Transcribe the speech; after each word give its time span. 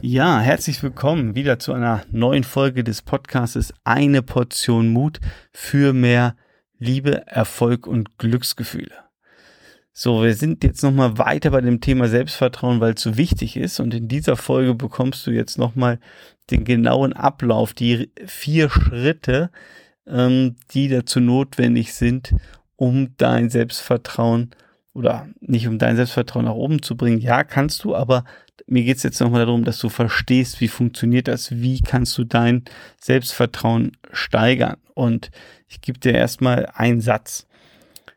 Ja, 0.00 0.38
herzlich 0.38 0.80
willkommen 0.84 1.34
wieder 1.34 1.58
zu 1.58 1.72
einer 1.72 2.04
neuen 2.12 2.44
Folge 2.44 2.84
des 2.84 3.02
Podcasts 3.02 3.74
Eine 3.82 4.22
Portion 4.22 4.92
Mut 4.92 5.18
für 5.52 5.92
mehr 5.92 6.36
Liebe, 6.78 7.26
Erfolg 7.26 7.88
und 7.88 8.16
Glücksgefühle. 8.16 8.94
So, 9.92 10.22
wir 10.22 10.36
sind 10.36 10.62
jetzt 10.62 10.84
nochmal 10.84 11.18
weiter 11.18 11.50
bei 11.50 11.60
dem 11.60 11.80
Thema 11.80 12.06
Selbstvertrauen, 12.06 12.80
weil 12.80 12.94
es 12.94 13.02
so 13.02 13.16
wichtig 13.16 13.56
ist. 13.56 13.80
Und 13.80 13.92
in 13.92 14.06
dieser 14.06 14.36
Folge 14.36 14.74
bekommst 14.74 15.26
du 15.26 15.32
jetzt 15.32 15.58
nochmal 15.58 15.98
den 16.52 16.62
genauen 16.62 17.12
Ablauf, 17.12 17.74
die 17.74 18.12
vier 18.24 18.70
Schritte, 18.70 19.50
ähm, 20.06 20.54
die 20.70 20.88
dazu 20.88 21.18
notwendig 21.18 21.92
sind, 21.92 22.36
um 22.76 23.16
dein 23.16 23.50
Selbstvertrauen 23.50 24.50
oder 24.98 25.28
nicht 25.40 25.68
um 25.68 25.78
dein 25.78 25.94
Selbstvertrauen 25.94 26.46
nach 26.46 26.54
oben 26.54 26.82
zu 26.82 26.96
bringen. 26.96 27.20
Ja, 27.20 27.44
kannst 27.44 27.84
du, 27.84 27.94
aber 27.94 28.24
mir 28.66 28.82
geht 28.82 28.96
es 28.96 29.04
jetzt 29.04 29.20
nochmal 29.20 29.46
darum, 29.46 29.62
dass 29.62 29.78
du 29.78 29.88
verstehst, 29.88 30.60
wie 30.60 30.66
funktioniert 30.66 31.28
das, 31.28 31.52
wie 31.52 31.80
kannst 31.80 32.18
du 32.18 32.24
dein 32.24 32.64
Selbstvertrauen 33.00 33.92
steigern. 34.10 34.78
Und 34.94 35.30
ich 35.68 35.80
gebe 35.80 36.00
dir 36.00 36.14
erstmal 36.14 36.66
einen 36.74 37.00
Satz. 37.00 37.46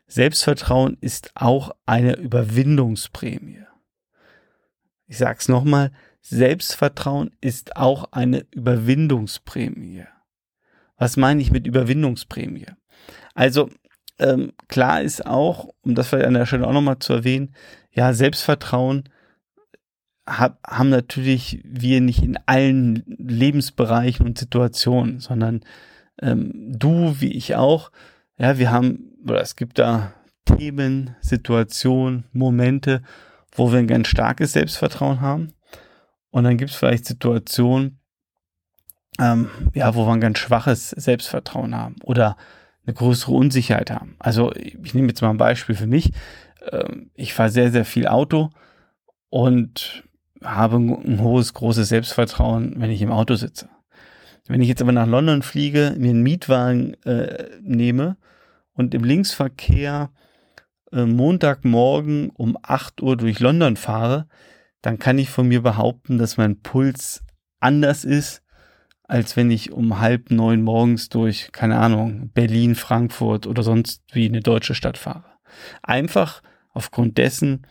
Selbstvertrauen 0.08 0.98
ist 1.00 1.30
auch 1.36 1.70
eine 1.86 2.16
Überwindungsprämie. 2.16 3.64
Ich 5.06 5.18
sage 5.18 5.38
es 5.38 5.48
nochmal, 5.48 5.92
Selbstvertrauen 6.20 7.30
ist 7.40 7.76
auch 7.76 8.10
eine 8.10 8.44
Überwindungsprämie. 8.50 10.04
Was 10.98 11.16
meine 11.16 11.40
ich 11.40 11.52
mit 11.52 11.68
Überwindungsprämie? 11.68 12.66
Also 13.34 13.70
ähm, 14.18 14.52
klar 14.68 15.02
ist 15.02 15.26
auch, 15.26 15.68
um 15.82 15.94
das 15.94 16.08
vielleicht 16.08 16.26
an 16.26 16.34
der 16.34 16.46
Stelle 16.46 16.66
auch 16.66 16.72
nochmal 16.72 16.98
zu 16.98 17.12
erwähnen, 17.12 17.54
ja, 17.92 18.12
Selbstvertrauen 18.12 19.08
hab, 20.26 20.58
haben 20.66 20.90
natürlich 20.90 21.60
wir 21.64 22.00
nicht 22.00 22.22
in 22.22 22.38
allen 22.46 23.02
Lebensbereichen 23.06 24.24
und 24.24 24.38
Situationen, 24.38 25.20
sondern 25.20 25.62
ähm, 26.20 26.52
du 26.54 27.16
wie 27.20 27.32
ich 27.32 27.56
auch, 27.56 27.90
ja, 28.38 28.58
wir 28.58 28.70
haben 28.70 29.12
oder 29.26 29.40
es 29.40 29.56
gibt 29.56 29.78
da 29.78 30.12
Themen, 30.44 31.16
Situationen, 31.20 32.24
Momente, 32.32 33.02
wo 33.54 33.72
wir 33.72 33.78
ein 33.78 33.86
ganz 33.86 34.08
starkes 34.08 34.52
Selbstvertrauen 34.52 35.20
haben. 35.20 35.52
Und 36.30 36.44
dann 36.44 36.56
gibt 36.56 36.70
es 36.70 36.76
vielleicht 36.76 37.04
Situationen, 37.04 38.00
ähm, 39.20 39.50
ja, 39.74 39.94
wo 39.94 40.06
wir 40.06 40.12
ein 40.12 40.20
ganz 40.20 40.38
schwaches 40.38 40.90
Selbstvertrauen 40.90 41.76
haben 41.76 41.96
oder 42.02 42.36
eine 42.84 42.94
größere 42.94 43.32
Unsicherheit 43.32 43.90
haben. 43.90 44.16
Also 44.18 44.52
ich 44.54 44.94
nehme 44.94 45.08
jetzt 45.08 45.22
mal 45.22 45.30
ein 45.30 45.36
Beispiel 45.36 45.74
für 45.74 45.86
mich. 45.86 46.12
Ähm, 46.70 47.10
ich 47.14 47.34
fahre 47.34 47.50
sehr, 47.50 47.70
sehr 47.70 47.84
viel 47.84 48.06
Auto 48.06 48.50
und 49.30 50.04
habe 50.42 50.76
ein 50.76 51.20
hohes, 51.20 51.54
großes 51.54 51.88
Selbstvertrauen, 51.88 52.74
wenn 52.78 52.90
ich 52.90 53.02
im 53.02 53.12
Auto 53.12 53.34
sitze. 53.34 53.68
Wenn 54.48 54.60
ich 54.60 54.68
jetzt 54.68 54.82
aber 54.82 54.92
nach 54.92 55.06
London 55.06 55.42
fliege, 55.42 55.94
mir 55.96 56.10
einen 56.10 56.22
Mietwagen 56.22 56.94
äh, 57.04 57.48
nehme 57.62 58.16
und 58.72 58.94
im 58.94 59.04
Linksverkehr 59.04 60.10
äh, 60.92 61.04
Montagmorgen 61.04 62.30
um 62.30 62.58
8 62.60 63.00
Uhr 63.02 63.16
durch 63.16 63.38
London 63.38 63.76
fahre, 63.76 64.26
dann 64.80 64.98
kann 64.98 65.18
ich 65.18 65.30
von 65.30 65.46
mir 65.46 65.62
behaupten, 65.62 66.18
dass 66.18 66.36
mein 66.36 66.60
Puls 66.60 67.22
anders 67.60 68.04
ist, 68.04 68.41
als 69.12 69.36
wenn 69.36 69.50
ich 69.50 69.72
um 69.72 70.00
halb 70.00 70.30
neun 70.30 70.62
morgens 70.62 71.08
durch, 71.10 71.50
keine 71.52 71.78
Ahnung, 71.78 72.30
Berlin, 72.32 72.74
Frankfurt 72.74 73.46
oder 73.46 73.62
sonst 73.62 74.02
wie 74.12 74.26
eine 74.26 74.40
deutsche 74.40 74.74
Stadt 74.74 74.96
fahre. 74.96 75.24
Einfach 75.82 76.42
aufgrund 76.72 77.18
dessen, 77.18 77.66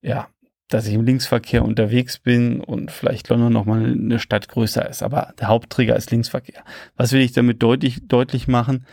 ja, 0.00 0.28
dass 0.68 0.86
ich 0.86 0.94
im 0.94 1.04
Linksverkehr 1.04 1.62
unterwegs 1.62 2.18
bin 2.18 2.60
und 2.60 2.90
vielleicht 2.90 3.28
London 3.28 3.52
nochmal 3.52 3.84
eine 3.84 4.18
Stadt 4.18 4.48
größer 4.48 4.88
ist. 4.88 5.02
Aber 5.02 5.34
der 5.38 5.48
Hauptträger 5.48 5.94
ist 5.94 6.10
Linksverkehr. 6.10 6.64
Was 6.96 7.12
will 7.12 7.20
ich 7.20 7.32
damit 7.32 7.62
deutlich, 7.62 8.06
deutlich 8.08 8.48
machen? 8.48 8.86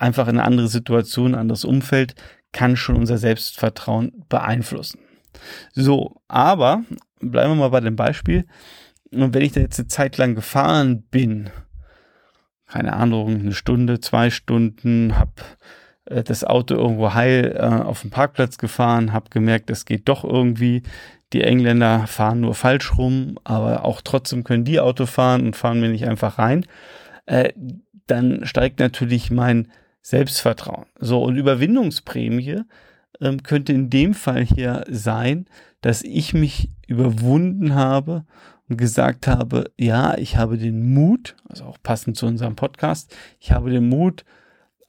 einfach 0.00 0.26
in 0.28 0.38
eine 0.38 0.44
andere 0.44 0.68
Situation, 0.68 1.34
ein 1.34 1.40
anderes 1.40 1.64
Umfeld, 1.64 2.14
kann 2.52 2.76
schon 2.76 2.96
unser 2.96 3.18
Selbstvertrauen 3.18 4.24
beeinflussen. 4.28 5.00
So, 5.72 6.20
aber 6.26 6.84
bleiben 7.20 7.52
wir 7.52 7.56
mal 7.56 7.68
bei 7.68 7.80
dem 7.80 7.96
Beispiel. 7.96 8.46
Und 9.12 9.34
wenn 9.34 9.42
ich 9.42 9.52
da 9.52 9.60
jetzt 9.60 9.78
eine 9.78 9.88
Zeit 9.88 10.16
lang 10.18 10.34
gefahren 10.34 11.02
bin, 11.02 11.50
keine 12.66 12.92
Ahnung, 12.92 13.40
eine 13.40 13.52
Stunde, 13.52 14.00
zwei 14.00 14.30
Stunden, 14.30 15.18
habe 15.18 15.32
äh, 16.04 16.22
das 16.22 16.44
Auto 16.44 16.74
irgendwo 16.74 17.14
heil 17.14 17.56
äh, 17.56 17.62
auf 17.62 18.02
dem 18.02 18.10
Parkplatz 18.10 18.58
gefahren, 18.58 19.12
habe 19.12 19.30
gemerkt, 19.30 19.70
es 19.70 19.84
geht 19.84 20.08
doch 20.08 20.24
irgendwie. 20.24 20.82
Die 21.32 21.42
Engländer 21.42 22.08
fahren 22.08 22.40
nur 22.40 22.54
falsch 22.54 22.98
rum, 22.98 23.38
aber 23.44 23.84
auch 23.84 24.00
trotzdem 24.00 24.42
können 24.42 24.64
die 24.64 24.80
Auto 24.80 25.06
fahren 25.06 25.42
und 25.46 25.56
fahren 25.56 25.80
mir 25.80 25.88
nicht 25.88 26.08
einfach 26.08 26.38
rein. 26.38 26.66
Äh, 27.26 27.52
dann 28.06 28.44
steigt 28.44 28.80
natürlich 28.80 29.30
mein 29.30 29.68
Selbstvertrauen. 30.02 30.86
So, 30.98 31.22
und 31.22 31.36
Überwindungsprämie 31.36 32.62
ähm, 33.20 33.42
könnte 33.42 33.72
in 33.72 33.90
dem 33.90 34.14
Fall 34.14 34.42
hier 34.42 34.84
sein, 34.88 35.46
dass 35.82 36.02
ich 36.02 36.34
mich 36.34 36.70
überwunden 36.88 37.74
habe 37.74 38.24
und 38.70 38.76
gesagt 38.76 39.26
habe, 39.26 39.70
ja, 39.76 40.16
ich 40.16 40.36
habe 40.36 40.56
den 40.56 40.94
Mut, 40.94 41.36
also 41.48 41.64
auch 41.64 41.78
passend 41.82 42.16
zu 42.16 42.26
unserem 42.26 42.56
Podcast, 42.56 43.14
ich 43.38 43.52
habe 43.52 43.70
den 43.70 43.88
Mut, 43.88 44.24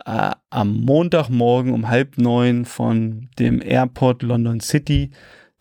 äh, 0.05 0.31
am 0.49 0.81
Montagmorgen 0.81 1.73
um 1.73 1.89
halb 1.89 2.17
neun 2.17 2.65
von 2.65 3.29
dem 3.37 3.61
Airport 3.61 4.23
London 4.23 4.59
City, 4.59 5.11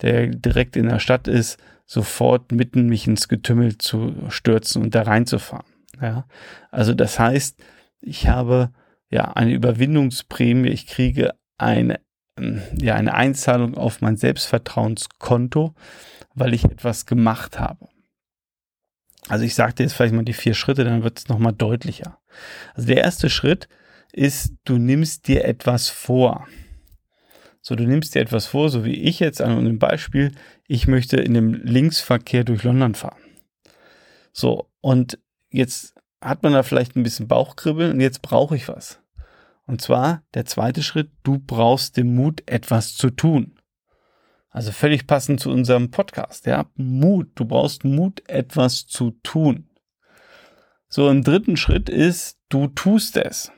der 0.01 0.27
direkt 0.27 0.75
in 0.75 0.87
der 0.87 0.99
Stadt 0.99 1.27
ist, 1.27 1.59
sofort 1.85 2.51
mitten 2.51 2.87
mich 2.87 3.07
ins 3.07 3.27
Getümmel 3.27 3.77
zu 3.77 4.13
stürzen 4.29 4.81
und 4.81 4.95
da 4.95 5.01
reinzufahren. 5.03 5.65
Ja, 6.01 6.25
also 6.71 6.93
das 6.93 7.19
heißt, 7.19 7.61
ich 7.99 8.27
habe 8.27 8.71
ja, 9.11 9.33
eine 9.33 9.53
Überwindungsprämie. 9.53 10.69
Ich 10.69 10.87
kriege 10.87 11.33
eine, 11.57 11.99
ja, 12.79 12.95
eine 12.95 13.13
Einzahlung 13.13 13.77
auf 13.77 14.01
mein 14.01 14.15
Selbstvertrauenskonto, 14.15 15.75
weil 16.33 16.53
ich 16.53 16.63
etwas 16.63 17.05
gemacht 17.05 17.59
habe. 17.59 17.89
Also 19.27 19.45
ich 19.45 19.55
sage 19.55 19.73
dir 19.73 19.83
jetzt 19.83 19.93
vielleicht 19.93 20.13
mal 20.13 20.25
die 20.25 20.33
vier 20.33 20.53
Schritte, 20.53 20.83
dann 20.83 21.03
wird 21.03 21.19
es 21.19 21.27
nochmal 21.27 21.53
deutlicher. 21.53 22.19
Also 22.73 22.87
der 22.87 22.97
erste 22.97 23.29
Schritt 23.29 23.67
ist, 24.11 24.53
du 24.65 24.77
nimmst 24.77 25.27
dir 25.27 25.45
etwas 25.45 25.89
vor. 25.89 26.47
So, 27.61 27.75
du 27.75 27.83
nimmst 27.83 28.15
dir 28.15 28.21
etwas 28.21 28.47
vor, 28.47 28.69
so 28.69 28.83
wie 28.85 28.95
ich 28.95 29.19
jetzt 29.19 29.41
an 29.41 29.51
einem 29.51 29.77
Beispiel, 29.77 30.31
ich 30.67 30.87
möchte 30.87 31.17
in 31.17 31.35
dem 31.35 31.53
Linksverkehr 31.53 32.43
durch 32.43 32.63
London 32.63 32.95
fahren. 32.95 33.21
So, 34.33 34.69
und 34.81 35.19
jetzt 35.51 35.93
hat 36.21 36.41
man 36.41 36.53
da 36.53 36.63
vielleicht 36.63 36.95
ein 36.95 37.03
bisschen 37.03 37.27
Bauchkribbeln 37.27 37.91
und 37.91 37.99
jetzt 37.99 38.21
brauche 38.21 38.55
ich 38.55 38.67
was. 38.67 38.99
Und 39.67 39.81
zwar 39.81 40.23
der 40.33 40.45
zweite 40.45 40.81
Schritt, 40.81 41.11
du 41.23 41.37
brauchst 41.37 41.97
den 41.97 42.15
Mut, 42.15 42.41
etwas 42.47 42.95
zu 42.95 43.11
tun. 43.11 43.59
Also 44.51 44.73
völlig 44.73 45.07
passend 45.07 45.39
zu 45.39 45.49
unserem 45.49 45.91
Podcast, 45.91 46.45
ja. 46.45 46.65
Mut, 46.75 47.31
du 47.35 47.45
brauchst 47.45 47.85
Mut, 47.85 48.21
etwas 48.29 48.85
zu 48.85 49.11
tun. 49.23 49.69
So, 50.89 51.09
im 51.09 51.23
dritten 51.23 51.55
Schritt 51.55 51.89
ist, 51.89 52.37
du 52.49 52.67
tust 52.67 53.15
es. 53.15 53.51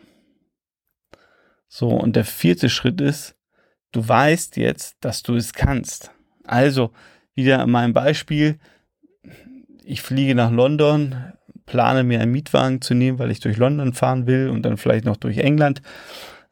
So, 1.68 1.90
und 1.90 2.16
der 2.16 2.26
vierte 2.26 2.70
Schritt 2.70 3.02
ist, 3.02 3.36
du 3.92 4.08
weißt 4.08 4.58
jetzt, 4.58 4.98
dass 5.02 5.24
du 5.24 5.36
es 5.36 5.54
kannst. 5.54 6.12
Also, 6.44 6.92
wieder 7.34 7.64
in 7.64 7.72
meinem 7.72 7.94
Beispiel, 7.94 8.60
ich 9.84 10.04
fliege 10.04 10.36
nach 10.36 10.52
London, 10.52 11.34
plane 11.66 12.04
mir 12.04 12.22
einen 12.22 12.32
Mietwagen 12.32 12.82
zu 12.82 12.94
nehmen, 12.94 13.18
weil 13.18 13.32
ich 13.32 13.40
durch 13.40 13.58
London 13.58 13.94
fahren 13.94 14.28
will 14.28 14.50
und 14.50 14.62
dann 14.62 14.78
vielleicht 14.78 15.06
noch 15.06 15.18
durch 15.18 15.40
England. 15.40 15.82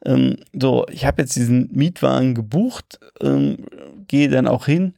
Ähm, 0.04 0.38
so, 0.52 0.86
ich 0.90 1.06
habe 1.06 1.22
jetzt 1.22 1.36
diesen 1.36 1.70
Mietwagen 1.70 2.34
gebucht, 2.34 2.98
ähm, 3.20 3.66
gehe 4.12 4.28
dann 4.28 4.46
auch 4.46 4.66
hin, 4.66 4.92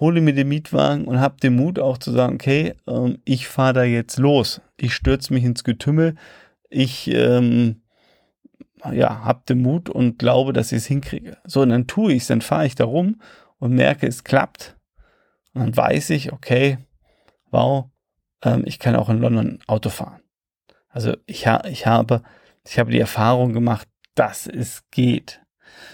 hole 0.00 0.20
mir 0.20 0.34
den 0.34 0.48
Mietwagen 0.48 1.04
und 1.04 1.20
habe 1.20 1.36
den 1.40 1.54
Mut 1.54 1.78
auch 1.78 1.96
zu 1.96 2.10
sagen, 2.10 2.34
okay, 2.34 2.74
ähm, 2.88 3.18
ich 3.24 3.46
fahre 3.46 3.72
da 3.72 3.84
jetzt 3.84 4.18
los. 4.18 4.60
Ich 4.76 4.94
stürze 4.94 5.32
mich 5.32 5.44
ins 5.44 5.62
Getümmel. 5.62 6.16
Ich 6.68 7.06
ähm, 7.06 7.82
ja, 8.92 9.24
habe 9.24 9.42
den 9.48 9.62
Mut 9.62 9.88
und 9.88 10.18
glaube, 10.18 10.52
dass 10.52 10.72
ich 10.72 10.78
es 10.78 10.86
hinkriege. 10.86 11.38
So, 11.44 11.60
und 11.60 11.68
dann 11.68 11.86
tue 11.86 12.12
ich 12.12 12.22
es, 12.22 12.26
dann 12.26 12.40
fahre 12.40 12.66
ich 12.66 12.74
da 12.74 12.84
rum 12.84 13.20
und 13.60 13.74
merke, 13.74 14.08
es 14.08 14.24
klappt. 14.24 14.76
Und 15.54 15.60
dann 15.62 15.76
weiß 15.76 16.10
ich, 16.10 16.32
okay, 16.32 16.78
wow, 17.52 17.86
ähm, 18.42 18.64
ich 18.66 18.80
kann 18.80 18.96
auch 18.96 19.08
in 19.08 19.20
London 19.20 19.60
Auto 19.68 19.88
fahren. 19.88 20.20
Also 20.88 21.16
ich, 21.26 21.46
ha 21.46 21.62
ich, 21.64 21.86
habe, 21.86 22.22
ich 22.66 22.80
habe 22.80 22.90
die 22.90 22.98
Erfahrung 22.98 23.52
gemacht, 23.52 23.86
dass 24.16 24.48
es 24.48 24.82
geht. 24.90 25.42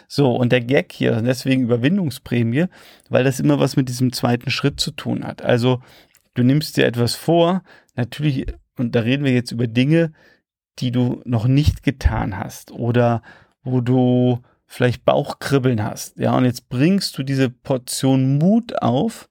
So, 0.09 0.35
und 0.35 0.53
der 0.53 0.61
Gag 0.61 0.93
hier, 0.93 1.21
deswegen 1.23 1.63
Überwindungsprämie, 1.63 2.67
weil 3.09 3.25
das 3.25 3.41
immer 3.41 3.59
was 3.61 3.77
mit 3.77 3.89
diesem 3.89 4.13
zweiten 4.13 4.51
Schritt 4.51 4.81
zu 4.81 4.91
tun 4.91 5.25
hat. 5.25 5.43
Also 5.43 5.83
du 6.35 6.43
nimmst 6.43 6.77
dir 6.77 6.87
etwas 6.87 7.15
vor, 7.15 7.63
natürlich, 7.95 8.47
und 8.77 8.95
da 8.95 9.01
reden 9.01 9.25
wir 9.25 9.33
jetzt 9.33 9.53
über 9.53 9.67
Dinge, 9.67 10.13
die 10.79 10.91
du 10.91 11.23
noch 11.25 11.47
nicht 11.47 11.83
getan 11.83 12.37
hast 12.37 12.73
oder 12.73 13.23
wo 13.63 13.81
du 13.81 14.41
vielleicht 14.67 15.05
Bauchkribbeln 15.05 15.85
hast. 15.85 16.19
Ja, 16.19 16.37
und 16.37 16.45
jetzt 16.45 16.69
bringst 16.69 17.17
du 17.17 17.23
diese 17.23 17.49
Portion 17.49 18.39
Mut 18.39 18.83
auf, 18.83 19.29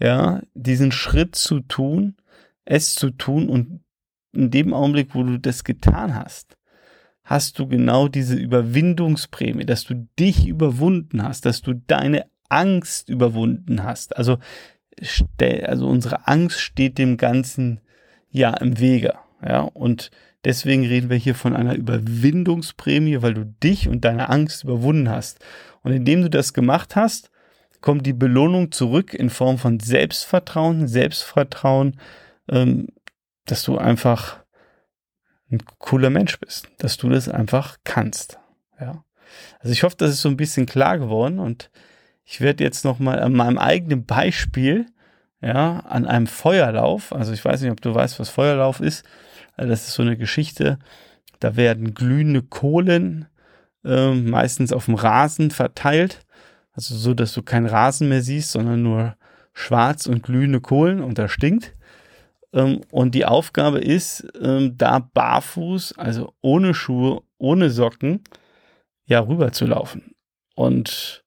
ja, 0.00 0.40
diesen 0.54 0.90
Schritt 0.90 1.36
zu 1.36 1.60
tun 1.60 2.16
es 2.70 2.94
zu 2.94 3.10
tun 3.10 3.48
und 3.48 3.84
in 4.32 4.50
dem 4.50 4.72
Augenblick, 4.72 5.14
wo 5.14 5.24
du 5.24 5.38
das 5.38 5.64
getan 5.64 6.14
hast, 6.14 6.56
hast 7.30 7.60
du 7.60 7.68
genau 7.68 8.08
diese 8.08 8.34
Überwindungsprämie, 8.34 9.64
dass 9.64 9.84
du 9.84 10.08
dich 10.18 10.48
überwunden 10.48 11.22
hast, 11.22 11.46
dass 11.46 11.62
du 11.62 11.74
deine 11.74 12.26
Angst 12.48 13.08
überwunden 13.08 13.84
hast. 13.84 14.16
Also, 14.16 14.38
also 15.38 15.86
unsere 15.86 16.26
Angst 16.26 16.60
steht 16.60 16.98
dem 16.98 17.18
Ganzen 17.18 17.80
ja 18.30 18.50
im 18.54 18.80
Wege. 18.80 19.14
Ja, 19.46 19.60
und 19.60 20.10
deswegen 20.44 20.84
reden 20.84 21.08
wir 21.08 21.18
hier 21.18 21.36
von 21.36 21.54
einer 21.54 21.76
Überwindungsprämie, 21.76 23.22
weil 23.22 23.34
du 23.34 23.44
dich 23.44 23.86
und 23.86 24.04
deine 24.04 24.28
Angst 24.28 24.64
überwunden 24.64 25.08
hast. 25.08 25.38
Und 25.82 25.92
indem 25.92 26.22
du 26.22 26.30
das 26.30 26.52
gemacht 26.52 26.96
hast, 26.96 27.30
kommt 27.80 28.06
die 28.06 28.12
Belohnung 28.12 28.72
zurück 28.72 29.14
in 29.14 29.30
Form 29.30 29.56
von 29.56 29.78
Selbstvertrauen, 29.78 30.88
Selbstvertrauen, 30.88 31.96
ähm, 32.50 32.88
dass 33.46 33.62
du 33.62 33.78
einfach 33.78 34.40
ein 35.50 35.62
cooler 35.78 36.10
Mensch 36.10 36.38
bist, 36.38 36.68
dass 36.78 36.96
du 36.96 37.08
das 37.08 37.28
einfach 37.28 37.78
kannst. 37.84 38.38
Ja. 38.80 39.04
Also 39.60 39.72
ich 39.72 39.82
hoffe, 39.82 39.96
das 39.98 40.10
ist 40.10 40.22
so 40.22 40.28
ein 40.28 40.36
bisschen 40.36 40.66
klar 40.66 40.98
geworden 40.98 41.38
und 41.38 41.70
ich 42.24 42.40
werde 42.40 42.64
jetzt 42.64 42.84
noch 42.84 42.98
mal 42.98 43.20
an 43.20 43.32
meinem 43.32 43.58
eigenen 43.58 44.04
Beispiel, 44.04 44.86
ja, 45.40 45.80
an 45.80 46.06
einem 46.06 46.26
Feuerlauf, 46.26 47.12
also 47.12 47.32
ich 47.32 47.44
weiß 47.44 47.62
nicht, 47.62 47.70
ob 47.70 47.80
du 47.80 47.94
weißt, 47.94 48.20
was 48.20 48.28
Feuerlauf 48.28 48.80
ist, 48.80 49.04
also 49.56 49.70
das 49.70 49.88
ist 49.88 49.94
so 49.94 50.02
eine 50.02 50.16
Geschichte, 50.16 50.78
da 51.40 51.56
werden 51.56 51.94
glühende 51.94 52.42
Kohlen 52.42 53.26
äh, 53.84 54.12
meistens 54.12 54.72
auf 54.72 54.84
dem 54.84 54.94
Rasen 54.94 55.50
verteilt, 55.50 56.20
also 56.72 56.94
so, 56.94 57.14
dass 57.14 57.32
du 57.32 57.42
keinen 57.42 57.66
Rasen 57.66 58.08
mehr 58.08 58.22
siehst, 58.22 58.52
sondern 58.52 58.82
nur 58.82 59.16
schwarz 59.52 60.06
und 60.06 60.22
glühende 60.22 60.60
Kohlen 60.60 61.02
und 61.02 61.18
da 61.18 61.28
stinkt. 61.28 61.74
Ähm, 62.52 62.80
und 62.90 63.14
die 63.14 63.24
Aufgabe 63.24 63.78
ist, 63.78 64.26
ähm, 64.40 64.76
da 64.76 64.98
barfuß, 64.98 65.98
also 65.98 66.34
ohne 66.40 66.74
Schuhe, 66.74 67.22
ohne 67.38 67.70
Socken, 67.70 68.24
ja, 69.06 69.20
rüber 69.20 69.52
zu 69.52 69.66
laufen. 69.66 70.14
Und 70.54 71.24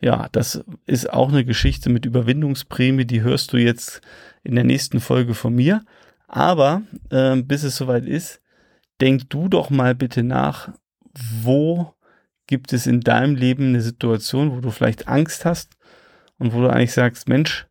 ja, 0.00 0.28
das 0.32 0.64
ist 0.86 1.12
auch 1.12 1.28
eine 1.28 1.44
Geschichte 1.44 1.90
mit 1.90 2.06
Überwindungsprämie, 2.06 3.04
die 3.04 3.22
hörst 3.22 3.52
du 3.52 3.56
jetzt 3.56 4.00
in 4.44 4.54
der 4.54 4.64
nächsten 4.64 5.00
Folge 5.00 5.34
von 5.34 5.54
mir. 5.54 5.84
Aber 6.28 6.82
äh, 7.10 7.36
bis 7.36 7.62
es 7.62 7.76
soweit 7.76 8.04
ist, 8.04 8.40
denk 9.00 9.30
du 9.30 9.48
doch 9.48 9.70
mal 9.70 9.94
bitte 9.94 10.22
nach, 10.22 10.70
wo 11.42 11.94
gibt 12.46 12.72
es 12.72 12.86
in 12.86 13.00
deinem 13.00 13.34
Leben 13.34 13.68
eine 13.68 13.80
Situation, 13.80 14.52
wo 14.56 14.60
du 14.60 14.70
vielleicht 14.70 15.08
Angst 15.08 15.44
hast 15.44 15.76
und 16.38 16.52
wo 16.52 16.60
du 16.60 16.68
eigentlich 16.68 16.92
sagst, 16.92 17.28
Mensch, 17.28 17.66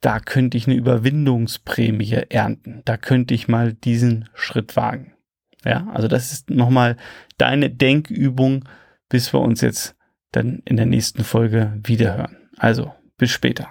da 0.00 0.18
könnte 0.18 0.56
ich 0.56 0.66
eine 0.66 0.76
Überwindungsprämie 0.76 2.22
ernten. 2.28 2.82
Da 2.84 2.96
könnte 2.96 3.34
ich 3.34 3.48
mal 3.48 3.72
diesen 3.72 4.28
Schritt 4.34 4.76
wagen. 4.76 5.14
Ja, 5.64 5.86
also 5.92 6.08
das 6.08 6.32
ist 6.32 6.48
nochmal 6.48 6.96
deine 7.36 7.68
Denkübung, 7.70 8.64
bis 9.08 9.32
wir 9.34 9.40
uns 9.40 9.60
jetzt 9.60 9.94
dann 10.32 10.62
in 10.64 10.76
der 10.76 10.86
nächsten 10.86 11.24
Folge 11.24 11.78
wiederhören. 11.84 12.36
Also, 12.56 12.94
bis 13.18 13.30
später. 13.30 13.68